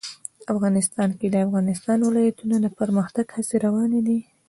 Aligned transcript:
افغانستان 0.53 1.09
کې 1.19 1.27
د 1.29 1.31
د 1.35 1.43
افغانستان 1.47 1.97
ولايتونه 2.03 2.55
د 2.61 2.67
پرمختګ 2.79 3.25
هڅې 3.35 3.55
روانې 3.65 3.99
دي. 4.07 4.19